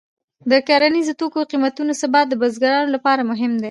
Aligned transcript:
د 0.51 0.53
کرنیزو 0.67 1.13
توکو 1.19 1.39
د 1.43 1.49
قیمتونو 1.51 1.91
ثبات 2.01 2.25
د 2.29 2.33
بزګرانو 2.41 2.93
لپاره 2.95 3.21
مهم 3.31 3.51
دی. 3.53 3.59